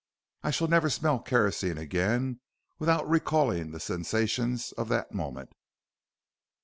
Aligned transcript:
I 0.41 0.49
shall 0.49 0.67
never 0.67 0.89
smell 0.89 1.19
kerosene 1.19 1.77
again 1.77 2.39
without 2.79 3.07
recalling 3.07 3.69
the 3.69 3.79
sensations 3.79 4.71
of 4.71 4.89
that 4.89 5.11
moment. 5.13 5.53